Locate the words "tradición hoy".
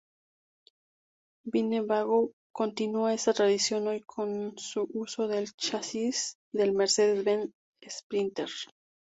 3.35-4.01